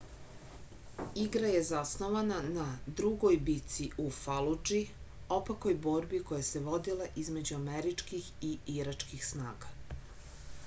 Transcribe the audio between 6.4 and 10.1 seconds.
se vodila između američkih i iračkih snaga